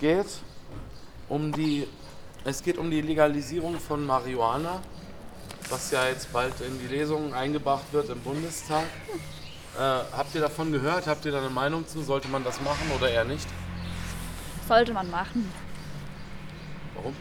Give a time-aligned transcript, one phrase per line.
[0.00, 0.26] geht
[1.28, 1.86] um die,
[2.44, 4.80] es geht um die Legalisierung von Marihuana,
[5.68, 8.84] was ja jetzt bald in die Lesung eingebracht wird im Bundestag.
[9.76, 11.06] Äh, habt ihr davon gehört?
[11.06, 12.02] Habt ihr da eine Meinung zu?
[12.02, 13.46] Sollte man das machen oder eher nicht?
[14.66, 15.52] Sollte man machen.
[16.94, 17.14] Warum?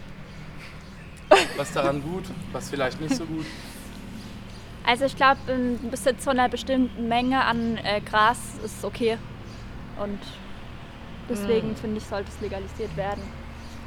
[1.57, 3.45] Was daran gut, was vielleicht nicht so gut?
[4.85, 9.17] Also ich glaube, ein Besitz von einer bestimmten Menge an äh, Gras ist okay.
[10.01, 10.19] Und
[11.29, 13.21] deswegen finde ich, sollte es legalisiert werden.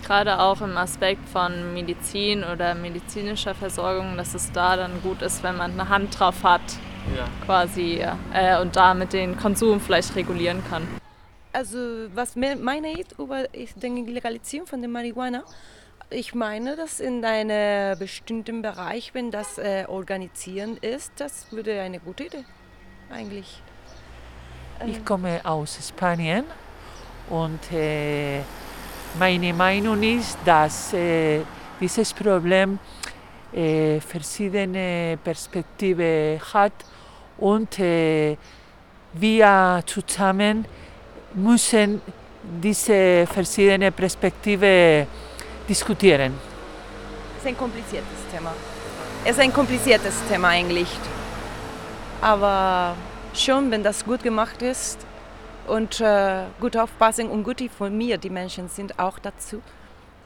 [0.06, 5.42] Gerade auch im Aspekt von Medizin oder medizinischer Versorgung, dass es da dann gut ist,
[5.42, 6.62] wenn man eine Hand drauf hat,
[7.16, 7.26] Ja.
[7.44, 10.86] quasi, äh, und damit den Konsum vielleicht regulieren kann.
[11.52, 11.78] Also
[12.14, 15.42] was me- meine ich über die Legalisierung von der Marihuana?
[16.08, 22.00] Ich meine, dass in einem bestimmten Bereich, wenn das äh, organisieren ist, das würde eine
[22.00, 22.44] gute Idee
[23.10, 23.62] eigentlich.
[24.86, 26.44] Ich komme aus Spanien
[27.30, 28.40] und äh,
[29.18, 31.40] meine Meinung ist, dass äh,
[31.80, 32.78] dieses Problem
[33.52, 36.72] äh, verschiedene Perspektiven hat
[37.38, 38.36] und äh,
[39.12, 40.64] wir zusammen
[41.34, 42.00] müssen
[42.62, 45.06] diese verschiedenen Perspektiven
[45.68, 46.34] diskutieren.
[47.36, 48.52] Es ist ein kompliziertes Thema.
[49.24, 50.88] Es ist ein kompliziertes Thema eigentlich.
[52.20, 52.94] Aber
[53.34, 54.98] schon, wenn das gut gemacht ist
[55.70, 59.62] und äh, gut aufpassen und gut informiert die Menschen sind auch dazu,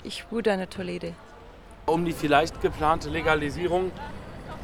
[0.02, 1.14] ich würde eine tolle Idee.
[1.86, 3.92] Um die vielleicht geplante Legalisierung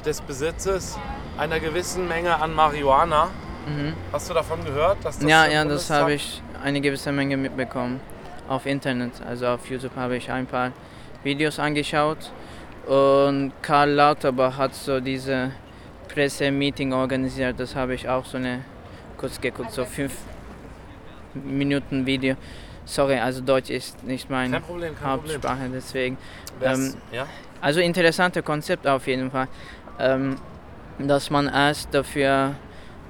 [0.07, 0.99] des Besitzes
[1.37, 3.27] einer gewissen Menge an Marihuana.
[3.67, 3.93] Mhm.
[4.11, 5.05] Hast du davon gehört?
[5.05, 8.01] Dass das Ja, ja, das habe ich eine gewisse Menge mitbekommen.
[8.49, 10.73] Auf Internet, also auf YouTube habe ich ein paar
[11.23, 12.33] Videos angeschaut.
[12.87, 15.53] Und Karl Lauterbach hat so diese
[16.09, 17.61] Pressemeeting organisiert.
[17.61, 18.65] Das habe ich auch so eine
[19.19, 20.15] kurz geguckt, so fünf
[21.35, 22.37] Minuten Video.
[22.85, 24.95] Sorry, also Deutsch ist nicht meine Kein Problem.
[25.03, 26.19] Hauptsprache, deswegen.
[26.63, 27.27] Ähm, ja?
[27.61, 29.49] Also interessantes Konzept auf jeden Fall,
[29.99, 30.37] ähm,
[30.99, 32.55] dass man erst dafür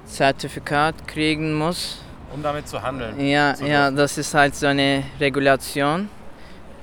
[0.05, 1.99] Zertifikat kriegen muss.
[2.33, 3.19] Um damit zu handeln.
[3.19, 6.09] Ja, zu ja, das ist halt so eine Regulation.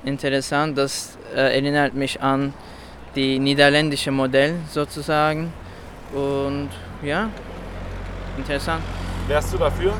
[0.03, 2.53] Interessant, das äh, erinnert mich an
[3.15, 5.53] die niederländische Modell sozusagen.
[6.13, 6.69] Und
[7.03, 7.29] ja,
[8.37, 8.83] interessant.
[9.27, 9.93] Wärst du dafür?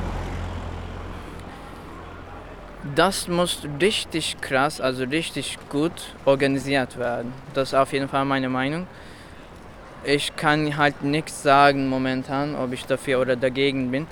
[2.96, 5.92] Das muss richtig krass, also richtig gut
[6.26, 7.34] organisiert werden.
[7.54, 8.88] Das ist auf jeden Fall meine Meinung.
[10.06, 14.08] Ich kann halt nichts sagen momentan, ob ich dafür oder dagegen bin.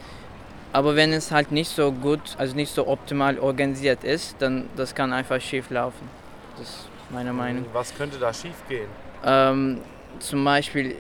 [0.74, 4.94] Aber wenn es halt nicht so gut, also nicht so optimal organisiert ist, dann das
[4.94, 6.10] kann einfach schief laufen.
[6.58, 7.66] Das ist meine Meinung.
[7.72, 8.90] Was könnte da schief gehen?
[9.24, 9.80] Ähm,
[10.20, 10.96] zum Beispiel,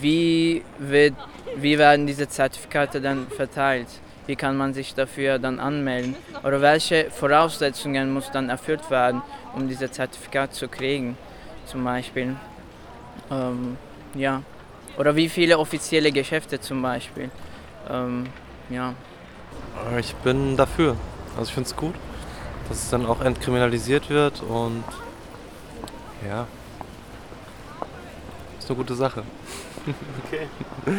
[0.00, 1.14] wie, wird,
[1.56, 3.88] wie werden diese Zertifikate dann verteilt?
[4.26, 6.14] Wie kann man sich dafür dann anmelden?
[6.44, 9.22] Oder welche Voraussetzungen muss dann erfüllt werden,
[9.54, 11.16] um dieses Zertifikat zu kriegen?
[11.66, 12.36] Zum Beispiel.
[13.30, 13.76] Ähm,
[14.14, 14.42] ja.
[14.98, 17.30] Oder wie viele offizielle Geschäfte zum Beispiel?
[17.88, 18.26] Ähm,
[18.68, 18.94] ja.
[19.98, 20.96] Ich bin dafür.
[21.36, 21.94] Also ich finde es gut,
[22.68, 24.84] dass es dann auch entkriminalisiert wird und
[26.28, 26.46] ja,
[28.70, 29.24] eine gute Sache.
[30.26, 30.48] Okay.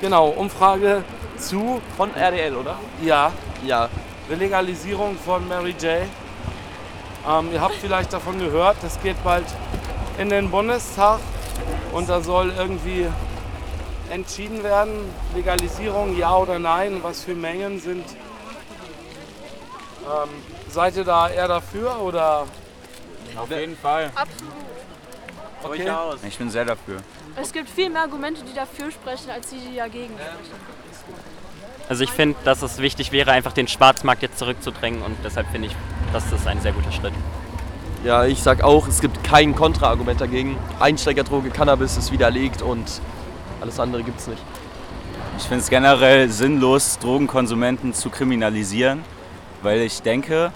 [0.00, 1.04] Genau, Umfrage
[1.38, 1.80] zu.
[1.96, 2.78] Von RDL, oder?
[3.02, 3.32] Ja.
[3.64, 3.88] Ja.
[4.28, 6.02] Der Legalisierung von Mary J.
[7.26, 9.46] Ähm, ihr habt vielleicht davon gehört, das geht bald
[10.18, 11.20] in den Bundestag
[11.92, 13.06] und da soll irgendwie
[14.10, 14.92] entschieden werden,
[15.34, 18.04] Legalisierung ja oder nein, was für Mengen sind.
[20.04, 20.28] Ähm,
[20.68, 22.46] seid ihr da eher dafür oder?
[23.36, 24.10] Auf jeden Fall.
[24.14, 24.65] Absolut.
[25.66, 25.84] Okay.
[25.84, 26.24] Durchaus.
[26.24, 26.96] Ich bin sehr dafür.
[27.40, 30.76] Es gibt viel mehr Argumente, die dafür sprechen, als die, die dagegen sprechen.
[31.88, 35.68] Also ich finde, dass es wichtig wäre, einfach den Schwarzmarkt jetzt zurückzudrängen und deshalb finde
[35.68, 35.76] ich,
[36.12, 37.12] dass das ein sehr guter Schritt.
[38.04, 40.58] Ja, ich sag auch, es gibt kein Kontraargument dagegen.
[40.80, 43.00] Einsteigerdroge, Cannabis ist widerlegt und
[43.60, 44.42] alles andere gibt's nicht.
[45.38, 49.04] Ich finde es generell sinnlos, Drogenkonsumenten zu kriminalisieren,
[49.62, 50.52] weil ich denke,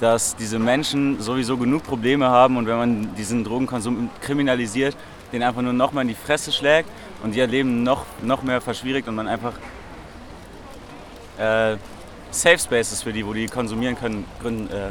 [0.00, 4.96] dass diese Menschen sowieso genug Probleme haben und wenn man diesen Drogenkonsum kriminalisiert,
[5.32, 6.88] den einfach nur nochmal in die Fresse schlägt
[7.22, 9.54] und ihr Leben noch, noch mehr verschwierigt und man einfach
[11.38, 11.76] äh,
[12.30, 14.90] Safe Spaces für die, wo die konsumieren können, gründen, äh,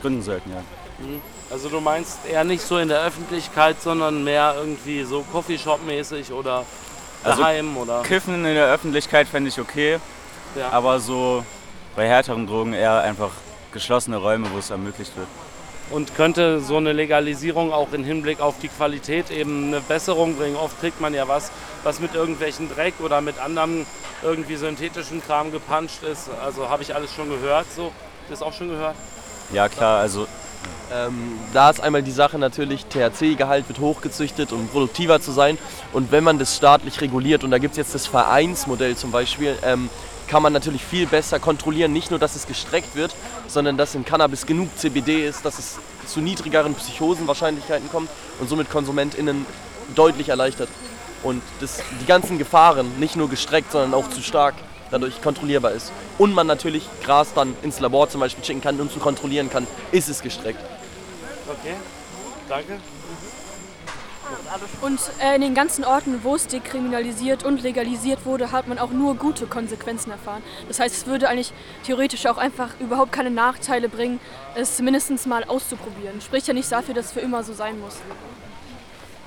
[0.00, 0.50] gründen sollten.
[0.50, 0.60] Ja.
[0.98, 1.20] Mhm.
[1.50, 6.64] Also du meinst eher nicht so in der Öffentlichkeit, sondern mehr irgendwie so Coffeeshop-mäßig oder
[7.22, 7.96] daheim oder.
[7.96, 9.98] Also Kiffen in der Öffentlichkeit fände ich okay,
[10.56, 10.70] Ja.
[10.70, 11.44] aber so
[11.96, 13.30] bei härteren Drogen eher einfach
[13.74, 15.28] geschlossene Räume, wo es ermöglicht wird.
[15.90, 20.56] Und könnte so eine Legalisierung auch im Hinblick auf die Qualität eben eine Besserung bringen?
[20.56, 21.50] Oft kriegt man ja was,
[21.82, 23.84] was mit irgendwelchen Dreck oder mit anderem
[24.22, 26.30] irgendwie synthetischen Kram gepanscht ist.
[26.42, 27.66] Also habe ich alles schon gehört.
[27.76, 27.92] So,
[28.30, 28.96] das auch schon gehört?
[29.52, 30.26] Ja klar, also
[30.92, 35.58] Ähm, da ist einmal die Sache natürlich, THC-Gehalt wird hochgezüchtet, um produktiver zu sein.
[35.92, 39.56] Und wenn man das staatlich reguliert, und da gibt es jetzt das Vereinsmodell zum Beispiel,
[39.64, 39.88] ähm,
[40.28, 43.14] kann man natürlich viel besser kontrollieren, nicht nur, dass es gestreckt wird,
[43.46, 48.10] sondern dass in Cannabis genug CBD ist, dass es zu niedrigeren Psychosenwahrscheinlichkeiten kommt
[48.40, 49.46] und somit KonsumentInnen
[49.94, 50.68] deutlich erleichtert.
[51.22, 54.54] Und das, die ganzen Gefahren, nicht nur gestreckt, sondern auch zu stark,
[54.90, 55.92] dadurch kontrollierbar ist.
[56.18, 59.66] Und man natürlich Gras dann ins Labor zum Beispiel schicken kann und zu kontrollieren kann,
[59.90, 60.60] ist es gestreckt.
[61.48, 61.74] Okay,
[62.48, 62.78] danke.
[64.80, 68.90] Und äh, in den ganzen Orten, wo es dekriminalisiert und legalisiert wurde, hat man auch
[68.90, 70.42] nur gute Konsequenzen erfahren.
[70.68, 71.52] Das heißt, es würde eigentlich
[71.84, 74.20] theoretisch auch einfach überhaupt keine Nachteile bringen,
[74.54, 76.20] es mindestens mal auszuprobieren.
[76.20, 77.96] Spricht ja nicht dafür, dass es für immer so sein muss.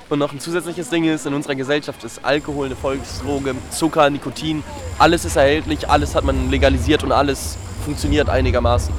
[0.09, 4.63] Und noch ein zusätzliches Ding ist, in unserer Gesellschaft ist Alkohol eine Volksdroge, Zucker, Nikotin,
[4.97, 8.93] alles ist erhältlich, alles hat man legalisiert und alles funktioniert einigermaßen.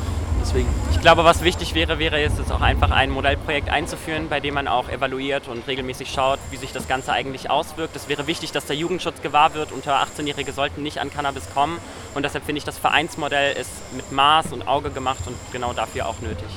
[0.49, 0.69] Deswegen.
[0.93, 4.67] Ich glaube, was wichtig wäre, wäre es auch einfach ein Modellprojekt einzuführen, bei dem man
[4.67, 7.95] auch evaluiert und regelmäßig schaut, wie sich das Ganze eigentlich auswirkt.
[7.95, 9.73] Es wäre wichtig, dass der Jugendschutz gewahr wird.
[9.73, 11.79] Unter 18-Jährige sollten nicht an Cannabis kommen.
[12.15, 16.07] Und deshalb finde ich, das Vereinsmodell ist mit Maß und Auge gemacht und genau dafür
[16.07, 16.49] auch nötig.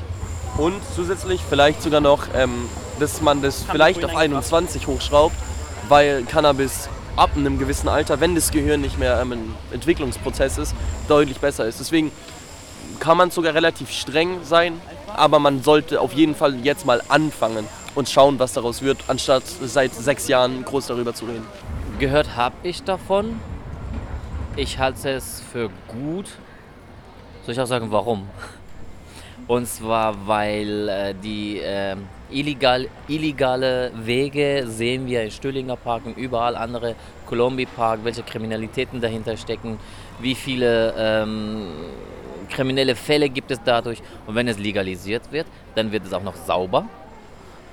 [0.58, 5.36] Und zusätzlich vielleicht sogar noch, ähm, dass man das Kann vielleicht auf vorhin 21 hochschraubt,
[5.90, 6.88] weil Cannabis
[7.18, 10.76] ab einem gewissen Alter, wenn das Gehirn nicht mehr ähm, ein Entwicklungsprozess ist,
[11.10, 11.80] deutlich besser ist.
[11.80, 12.12] Deswegen
[13.02, 17.68] kann man sogar relativ streng sein, aber man sollte auf jeden Fall jetzt mal anfangen
[17.96, 21.46] und schauen, was daraus wird, anstatt seit sechs Jahren groß darüber zu reden.
[21.98, 23.40] Gehört habe ich davon.
[24.56, 26.28] Ich halte es für gut.
[27.44, 28.30] Soll ich auch sagen, warum?
[29.48, 31.96] Und zwar, weil äh, die äh,
[32.30, 36.96] illegal, illegale Wege sehen wir in Stüllinger Park und überall andere,
[37.26, 39.80] Colombi Park, welche Kriminalitäten dahinter stecken,
[40.20, 41.68] wie viele ähm,
[42.50, 44.02] kriminelle Fälle gibt es dadurch.
[44.28, 46.88] Und wenn es legalisiert wird, dann wird es auch noch sauber.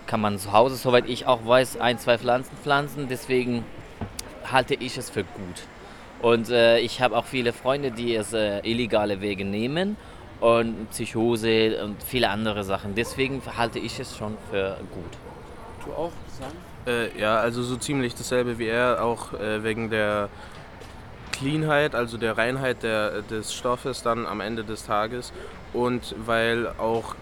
[0.06, 3.08] Kann man zu Hause, soweit ich auch weiß, ein, zwei Pflanzen pflanzen.
[3.08, 3.64] Deswegen
[4.50, 5.62] halte ich es für gut.
[6.20, 9.96] Und äh, ich habe auch viele Freunde, die es äh, illegale Wege nehmen
[10.40, 12.94] und Psychose und viele andere Sachen.
[12.94, 15.84] Deswegen halte ich es schon für gut.
[15.84, 16.50] Du auch, Sam?
[16.86, 20.28] Äh, ja, also so ziemlich dasselbe wie er, auch äh, wegen der
[21.38, 25.32] Cleanheit, also der Reinheit der, des Stoffes dann am Ende des Tages
[25.72, 27.14] und weil auch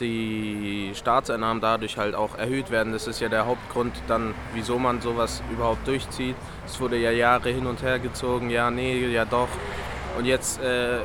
[0.00, 2.92] die Staatseinnahmen dadurch halt auch erhöht werden.
[2.92, 6.36] Das ist ja der Hauptgrund dann, wieso man sowas überhaupt durchzieht.
[6.66, 9.48] Es wurde ja Jahre hin und her gezogen, ja, nee, ja doch.
[10.18, 10.98] Und jetzt äh,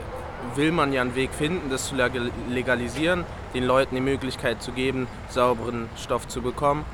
[0.55, 3.23] will man ja einen Weg finden, das zu legal- legalisieren,
[3.53, 6.85] den Leuten die Möglichkeit zu geben, sauberen Stoff zu bekommen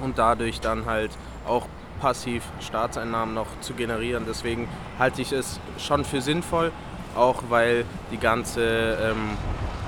[0.00, 1.10] und dadurch dann halt
[1.46, 1.66] auch
[2.00, 4.24] passiv Staatseinnahmen noch zu generieren.
[4.26, 4.68] Deswegen
[4.98, 6.72] halte ich es schon für sinnvoll,
[7.16, 9.36] auch weil die ganze, ähm,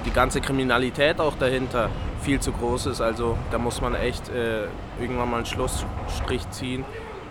[0.05, 1.89] die ganze Kriminalität auch dahinter
[2.23, 3.01] viel zu groß ist.
[3.01, 4.65] Also da muss man echt äh,
[5.01, 6.85] irgendwann mal einen Schlussstrich ziehen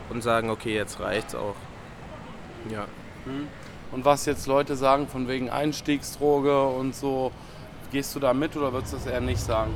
[0.10, 1.56] und sagen, okay, jetzt reicht's auch.
[2.70, 2.86] Ja.
[3.26, 3.48] Hm.
[3.92, 7.32] Und was jetzt Leute sagen von wegen Einstiegsdroge und so,
[7.92, 9.72] gehst du da mit oder würdest du das eher nicht sagen?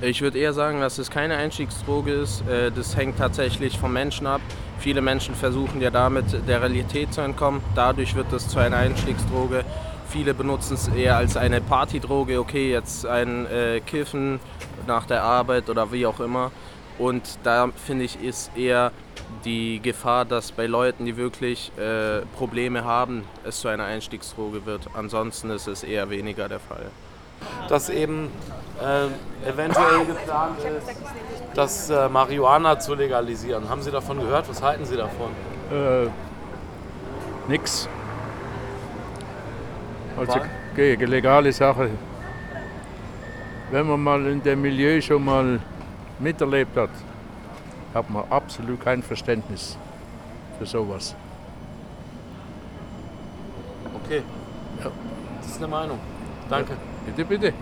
[0.00, 2.46] Ich würde eher sagen, dass es keine Einstiegsdroge ist.
[2.48, 4.40] Äh, Das hängt tatsächlich vom Menschen ab.
[4.78, 7.60] Viele Menschen versuchen ja damit der Realität zu entkommen.
[7.74, 9.64] Dadurch wird es zu einer Einstiegsdroge.
[10.08, 12.38] Viele benutzen es eher als eine Partydroge.
[12.38, 14.38] Okay, jetzt ein äh, Kiffen
[14.86, 16.52] nach der Arbeit oder wie auch immer.
[16.96, 18.92] Und da finde ich, ist eher
[19.44, 24.88] die Gefahr, dass bei Leuten, die wirklich äh, Probleme haben, es zu einer Einstiegsdroge wird.
[24.94, 26.86] Ansonsten ist es eher weniger der Fall.
[27.68, 28.30] Dass eben
[28.80, 30.96] äh, eventuell geplant ist,
[31.54, 33.68] das äh, Marihuana zu legalisieren.
[33.68, 34.48] Haben Sie davon gehört?
[34.48, 35.30] Was halten Sie davon?
[35.72, 36.08] Äh,
[37.48, 37.88] nix.
[40.16, 40.40] Also
[40.74, 41.90] ge- legale Sache.
[43.70, 45.60] Wenn man mal in dem Milieu schon mal
[46.18, 46.90] miterlebt hat,
[47.94, 49.76] hat man absolut kein Verständnis
[50.58, 51.14] für sowas.
[54.04, 54.22] Okay.
[54.82, 54.90] Ja.
[55.40, 55.98] Das ist eine Meinung.
[56.48, 56.72] Danke.
[57.06, 57.52] Bitte, bitte.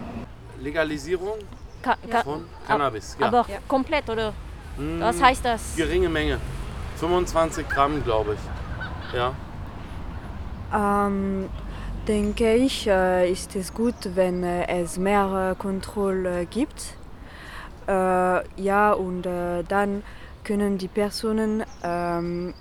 [0.60, 1.38] Legalisierung
[1.82, 3.16] Ka ka von Cannabis.
[3.20, 3.26] Ja.
[3.26, 4.32] Aber komplett, oder?
[4.76, 5.76] Mm, Was heißt das?
[5.76, 6.38] Geringe Menge.
[6.98, 9.16] 25 Gramm, glaube ich.
[9.16, 9.34] Ja.
[10.74, 11.48] Ähm,
[12.08, 16.96] denke ich, äh, ist es gut, wenn äh, es mehr äh, Kontrolle gibt.
[17.86, 17.92] Äh,
[18.60, 20.02] ja, und äh, dann
[20.42, 22.54] können die Personen ähm,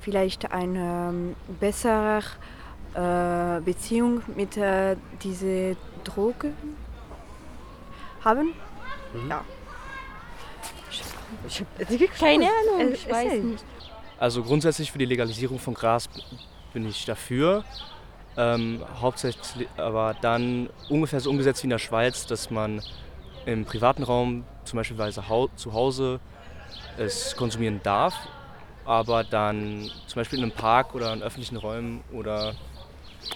[0.00, 2.22] vielleicht eine ähm, bessere
[2.94, 6.52] äh, Beziehung mit äh, dieser Droge
[8.24, 8.54] haben.
[9.28, 9.44] Ja.
[11.46, 11.64] Ich,
[12.00, 13.42] ich, Keine Ahnung, Äh, ich weiß erzähl.
[13.44, 13.64] nicht.
[14.18, 16.08] Also grundsätzlich für die Legalisierung von Gras
[16.72, 17.64] bin ich dafür.
[18.36, 22.82] Ähm, hauptsächlich aber dann ungefähr so umgesetzt wie in der Schweiz, dass man
[23.44, 24.96] im privaten Raum, zum Beispiel
[25.56, 26.20] zu Hause,
[26.96, 28.14] es konsumieren darf,
[28.84, 32.54] aber dann zum Beispiel in einem Park oder in öffentlichen Räumen oder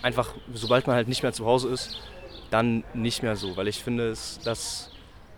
[0.02, 1.98] einfach, sobald man halt nicht mehr zu Hause ist,
[2.50, 4.90] dann nicht mehr so, weil ich finde, es, das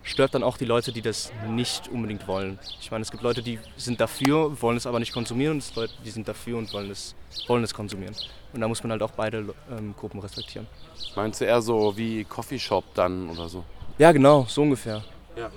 [0.02, 2.58] stört dann auch die Leute, die das nicht unbedingt wollen.
[2.80, 5.66] Ich meine, es gibt Leute, die sind dafür, wollen es aber nicht konsumieren und es
[5.66, 7.14] gibt Leute, die sind dafür und wollen es,
[7.46, 8.14] wollen es konsumieren.
[8.52, 10.66] Und da muss man halt auch beide ähm, Gruppen respektieren.
[11.14, 13.64] Meinst du eher so wie Coffeeshop dann oder so?
[13.98, 15.02] Ja, genau, so ungefähr.
[15.36, 15.50] Ja.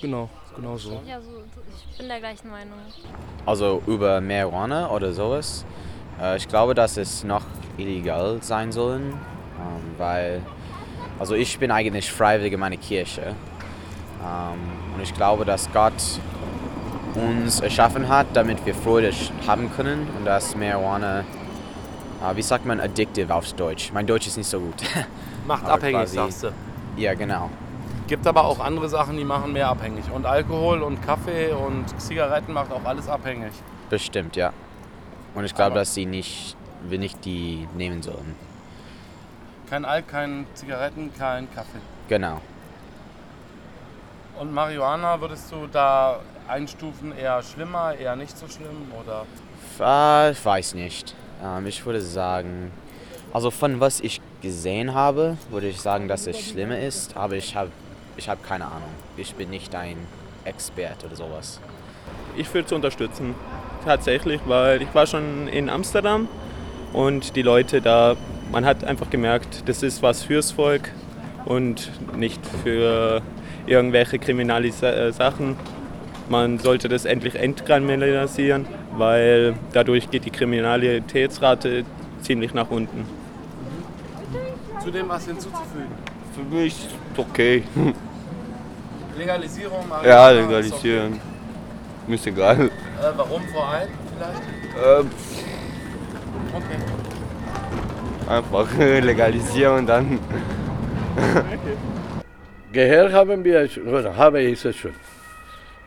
[0.00, 1.00] Genau, genau so.
[1.06, 1.42] Ja, so,
[1.90, 2.78] ich bin der gleichen Meinung.
[3.46, 5.64] Also über Marihuana oder sowas.
[6.20, 7.44] Äh, ich glaube, dass es noch
[7.78, 9.00] illegal sein soll,
[9.58, 10.42] ähm, weil
[11.22, 13.36] also ich bin eigentlich freiwillig in meiner Kirche.
[14.22, 14.58] Ähm,
[14.94, 15.92] und ich glaube, dass Gott
[17.14, 19.12] uns erschaffen hat, damit wir Freude
[19.46, 23.92] haben können und dass Marihuana, äh, wie sagt man, addictive auf Deutsch?
[23.92, 24.74] Mein Deutsch ist nicht so gut.
[25.46, 26.52] Macht abhängig, quasi, sagst du.
[26.96, 27.50] Ja, genau.
[28.08, 30.04] Gibt aber auch andere Sachen, die machen mehr abhängig.
[30.12, 33.52] Und Alkohol und Kaffee und Zigaretten macht auch alles abhängig.
[33.88, 34.52] Bestimmt, ja.
[35.34, 38.34] Und ich glaube, dass sie nicht, wir nicht die nehmen sollen.
[39.72, 41.78] Kein Alk, kein Zigaretten, kein Kaffee.
[42.06, 42.42] Genau.
[44.38, 49.24] Und Marihuana würdest du da einstufen, eher schlimmer, eher nicht so schlimm oder?
[49.80, 51.14] Äh, ich weiß nicht.
[51.42, 52.70] Ähm, ich würde sagen,
[53.32, 57.56] also von was ich gesehen habe, würde ich sagen, dass es schlimmer ist, aber ich
[57.56, 57.70] habe
[58.18, 58.92] ich hab keine Ahnung.
[59.16, 59.96] Ich bin nicht ein
[60.44, 61.60] Expert oder sowas.
[62.36, 63.34] Ich würde es unterstützen,
[63.86, 66.28] tatsächlich, weil ich war schon in Amsterdam
[66.92, 68.16] und die Leute da
[68.52, 70.90] man hat einfach gemerkt, das ist was fürs Volk
[71.46, 73.22] und nicht für
[73.66, 75.56] irgendwelche kriminelle äh, Sachen.
[76.28, 78.66] Man sollte das endlich entkriminalisieren,
[78.96, 81.84] weil dadurch geht die Kriminalitätsrate
[82.20, 83.06] ziemlich nach unten.
[84.82, 85.92] Zu dem was hinzuzufügen?
[86.34, 87.62] Für mich ist okay.
[89.18, 89.88] Legalisierung?
[89.88, 91.12] Marihuana, ja, legalisieren.
[91.14, 91.20] Okay.
[92.06, 92.66] Mir ist egal.
[92.66, 92.70] Äh,
[93.16, 95.00] warum vor allem vielleicht?
[95.00, 95.10] Ähm,
[96.54, 97.11] okay
[98.32, 100.18] einfach legalisieren und dann.
[102.72, 103.68] Gehört haben wir,
[104.16, 104.94] habe ich es schon.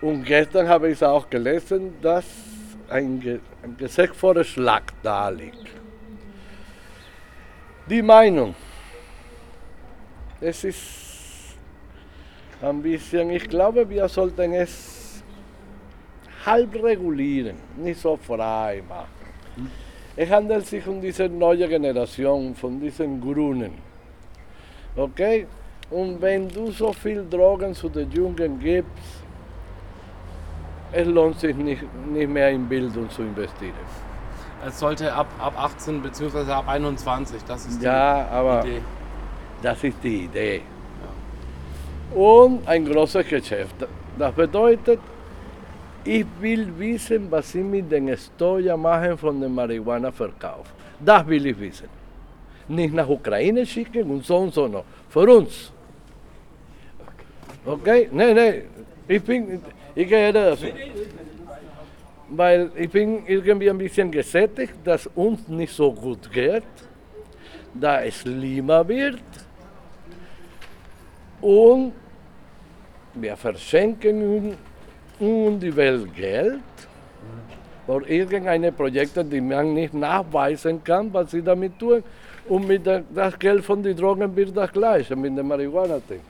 [0.01, 2.25] Und gestern habe ich auch gelesen, dass
[2.89, 5.65] ein, Ge ein Gesetzvorschlag da liegt.
[7.89, 8.53] Die Meinung,
[10.39, 11.57] es ist
[12.61, 15.23] ein bisschen, ich glaube, wir sollten es
[16.45, 19.71] halb regulieren, nicht so frei machen.
[20.17, 23.73] Es handelt sich um diese neue Generation von diesen Grünen.
[24.95, 25.45] Okay?
[25.91, 29.25] Und wenn du so viel Drogen zu den Jungen gibst,
[30.91, 33.73] es lohnt sich nicht, nicht mehr in Bildung zu investieren.
[34.65, 36.51] Es sollte ab, ab 18 bzw.
[36.51, 38.81] ab 21, das ist die ja, aber Idee.
[39.61, 40.61] Das ist die Idee.
[42.13, 42.19] Ja.
[42.19, 43.75] Und ein großes Geschäft.
[44.17, 44.99] Das bedeutet,
[46.05, 50.71] ich will wissen, was sie mit den Steuern machen von dem Marihuana-Verkauf.
[50.99, 51.89] Das will ich wissen.
[52.67, 54.85] Nicht nach Ukraine schicken und so und so noch.
[55.09, 55.71] Für uns.
[57.65, 58.07] Okay?
[58.11, 58.61] Nein, nein.
[59.07, 59.61] Ich bin,
[59.95, 60.67] ich gehe dazu.
[62.29, 66.63] Weil ich bin irgendwie ein bisschen gesättigt, dass uns nicht so gut geht,
[67.73, 69.21] da es schlimmer wird.
[71.41, 71.93] Und
[73.15, 74.57] wir verschenken
[75.19, 76.59] und die Welt Geld
[77.85, 82.03] für irgendeine Projekte, die man nicht nachweisen kann, was sie damit tun.
[82.47, 86.21] Und mit der, das Geld von den Drogen wird das gleiche, mit dem Marihuana-Ding.